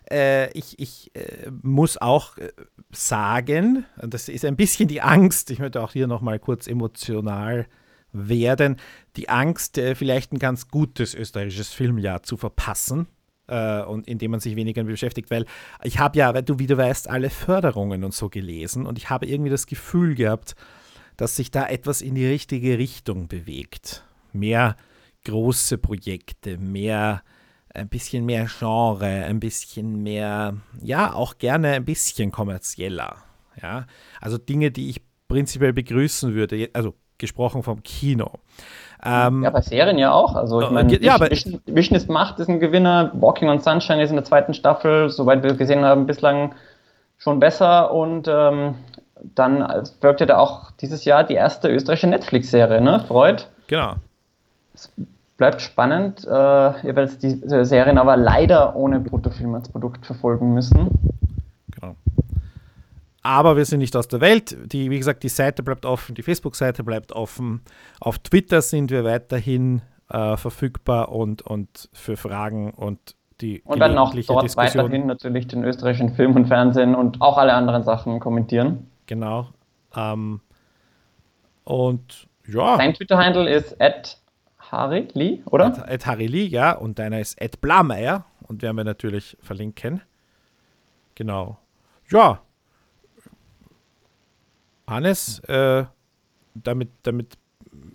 äh, 0.09 0.49
ich, 0.57 0.79
ich 0.79 1.11
äh, 1.15 1.51
muss 1.61 1.97
auch 1.97 2.37
äh, 2.37 2.51
sagen, 2.91 3.85
das 3.97 4.29
ist 4.29 4.45
ein 4.45 4.55
bisschen 4.55 4.87
die 4.87 5.01
Angst, 5.01 5.51
ich 5.51 5.59
möchte 5.59 5.81
auch 5.81 5.91
hier 5.91 6.07
nochmal 6.07 6.39
kurz 6.39 6.65
emotional 6.67 7.67
werden, 8.13 8.77
die 9.17 9.27
Angst, 9.27 9.77
äh, 9.77 9.95
vielleicht 9.95 10.31
ein 10.31 10.39
ganz 10.39 10.69
gutes 10.69 11.13
österreichisches 11.13 11.73
Filmjahr 11.73 12.23
zu 12.23 12.37
verpassen 12.37 13.07
äh, 13.47 13.81
und 13.81 14.07
indem 14.07 14.31
man 14.31 14.39
sich 14.39 14.55
weniger 14.55 14.83
beschäftigt, 14.83 15.31
weil 15.31 15.45
ich 15.83 15.99
habe 15.99 16.17
ja, 16.17 16.31
du, 16.41 16.59
wie 16.59 16.67
du 16.67 16.77
weißt, 16.77 17.09
alle 17.09 17.29
Förderungen 17.29 18.03
und 18.03 18.13
so 18.13 18.29
gelesen 18.29 18.85
und 18.85 18.97
ich 18.97 19.09
habe 19.09 19.25
irgendwie 19.25 19.51
das 19.51 19.67
Gefühl 19.67 20.15
gehabt, 20.15 20.55
dass 21.17 21.35
sich 21.35 21.51
da 21.51 21.67
etwas 21.67 22.01
in 22.01 22.15
die 22.15 22.25
richtige 22.25 22.77
Richtung 22.77 23.27
bewegt. 23.27 24.05
Mehr 24.33 24.75
große 25.23 25.77
Projekte, 25.77 26.57
mehr 26.57 27.23
ein 27.73 27.89
bisschen 27.89 28.25
mehr 28.25 28.47
Genre, 28.47 29.05
ein 29.05 29.39
bisschen 29.39 30.01
mehr, 30.01 30.57
ja, 30.81 31.13
auch 31.13 31.37
gerne 31.37 31.71
ein 31.71 31.85
bisschen 31.85 32.31
kommerzieller. 32.31 33.17
Ja, 33.61 33.85
also 34.21 34.37
Dinge, 34.37 34.71
die 34.71 34.89
ich 34.89 35.01
prinzipiell 35.27 35.73
begrüßen 35.73 36.33
würde, 36.33 36.69
also 36.73 36.95
gesprochen 37.17 37.63
vom 37.63 37.83
Kino. 37.83 38.39
Ähm, 39.03 39.43
ja, 39.43 39.49
bei 39.49 39.61
Serien 39.61 39.97
ja 39.97 40.11
auch. 40.11 40.35
Also 40.35 40.61
ich 40.61 40.69
äh, 40.69 40.73
meine, 40.73 41.01
ja, 41.01 41.19
Vision, 41.19 41.61
Vision 41.65 41.95
ist 41.95 42.09
Macht 42.09 42.39
ist 42.39 42.49
ein 42.49 42.59
Gewinner, 42.59 43.11
Walking 43.13 43.49
on 43.49 43.59
Sunshine 43.59 44.01
ist 44.01 44.09
in 44.09 44.15
der 44.15 44.25
zweiten 44.25 44.53
Staffel, 44.53 45.09
soweit 45.09 45.43
wir 45.43 45.53
gesehen 45.53 45.83
haben, 45.83 46.05
bislang 46.05 46.53
schon 47.17 47.39
besser 47.39 47.91
und 47.93 48.27
ähm, 48.27 48.75
dann 49.33 49.65
wirkt 50.01 50.19
ja 50.19 50.25
da 50.25 50.37
auch 50.37 50.71
dieses 50.81 51.05
Jahr 51.05 51.23
die 51.23 51.33
erste 51.33 51.69
österreichische 51.69 52.07
Netflix-Serie, 52.07 52.81
ne? 52.81 53.03
Freud. 53.07 53.43
Genau. 53.67 53.95
Es 54.73 54.91
bleibt 55.37 55.61
spannend. 55.61 56.25
Äh, 56.25 56.29
ihr 56.29 56.95
werdet 56.95 57.23
die 57.23 57.41
Serien 57.65 57.97
aber 57.97 58.17
leider 58.17 58.75
ohne 58.75 58.99
Bruttofilm 58.99 59.55
als 59.55 59.69
Produkt 59.69 60.05
verfolgen 60.05 60.53
müssen. 60.53 60.89
Genau. 61.71 61.95
Aber 63.25 63.57
wir 63.57 63.65
sind 63.65 63.79
nicht 63.79 63.95
aus 63.95 64.07
der 64.07 64.21
Welt. 64.21 64.55
Die, 64.71 64.91
wie 64.91 64.99
gesagt, 64.99 65.23
die 65.23 65.29
Seite 65.29 65.63
bleibt 65.63 65.83
offen, 65.87 66.13
die 66.13 66.21
Facebook-Seite 66.21 66.83
bleibt 66.83 67.11
offen. 67.11 67.61
Auf 67.99 68.19
Twitter 68.19 68.61
sind 68.61 68.91
wir 68.91 69.03
weiterhin 69.03 69.81
äh, 70.11 70.37
verfügbar 70.37 71.11
und, 71.11 71.41
und 71.41 71.89
für 71.91 72.17
Fragen 72.17 72.69
und 72.69 73.15
die 73.41 73.63
Und 73.65 73.79
werden 73.79 73.97
auch 73.97 74.13
dort 74.13 74.43
Diskussion. 74.43 74.83
weiterhin 74.83 75.07
natürlich 75.07 75.47
den 75.47 75.63
österreichischen 75.63 76.13
Film 76.13 76.35
und 76.35 76.45
Fernsehen 76.45 76.93
und 76.93 77.19
auch 77.19 77.39
alle 77.39 77.55
anderen 77.55 77.81
Sachen 77.81 78.19
kommentieren. 78.19 78.91
Genau. 79.07 79.49
Ähm, 79.95 80.41
und 81.63 82.27
ja. 82.47 82.77
Dein 82.77 82.93
Twitter-Handle 82.93 83.49
ist 83.49 83.81
at 83.81 84.19
Harili, 84.59 85.41
oder? 85.47 85.65
At, 85.65 85.89
at 85.89 86.05
Harili, 86.05 86.45
ja. 86.45 86.73
Und 86.73 86.99
deiner 86.99 87.19
ist 87.21 87.41
at 87.41 87.59
Blameyer. 87.59 88.23
Und 88.43 88.61
werden 88.61 88.77
wir 88.77 88.83
natürlich 88.83 89.35
verlinken. 89.41 90.01
Genau. 91.15 91.57
Ja, 92.11 92.41
Hannes, 94.87 95.39
äh, 95.39 95.85
damit, 96.53 96.89
damit 97.03 97.37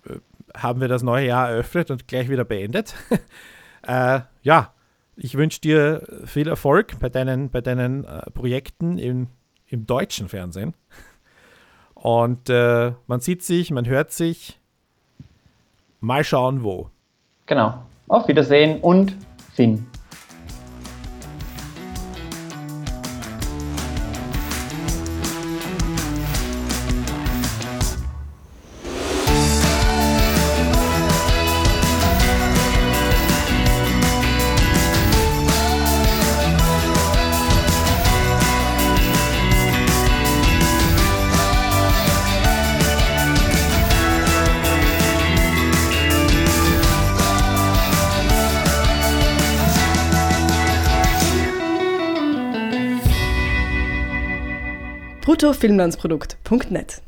äh, 0.05 0.19
haben 0.55 0.81
wir 0.81 0.87
das 0.87 1.03
neue 1.03 1.27
Jahr 1.27 1.49
eröffnet 1.49 1.91
und 1.91 2.07
gleich 2.07 2.29
wieder 2.29 2.43
beendet. 2.43 2.95
äh, 3.87 4.21
ja, 4.41 4.73
ich 5.15 5.35
wünsche 5.35 5.61
dir 5.61 6.07
viel 6.25 6.47
Erfolg 6.47 6.99
bei 6.99 7.09
deinen, 7.09 7.49
bei 7.49 7.61
deinen 7.61 8.05
äh, 8.05 8.29
Projekten 8.31 8.97
im, 8.97 9.27
im 9.67 9.85
deutschen 9.85 10.29
Fernsehen. 10.29 10.73
Und 11.93 12.49
äh, 12.49 12.93
man 13.05 13.19
sieht 13.19 13.43
sich, 13.43 13.69
man 13.69 13.85
hört 13.85 14.11
sich. 14.11 14.59
Mal 15.99 16.23
schauen, 16.23 16.63
wo. 16.63 16.89
Genau. 17.45 17.85
Auf 18.07 18.27
Wiedersehen 18.27 18.81
und 18.81 19.15
Finn. 19.53 19.85
bruttofilmlandsprodukt.net 55.41 57.01